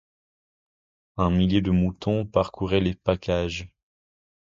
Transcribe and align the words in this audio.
Un 1.17 1.29
millier 1.29 1.61
de 1.61 1.69
moutons 1.69 2.25
parcouraient 2.25 2.79
les 2.79 2.95
pacages. 2.95 3.69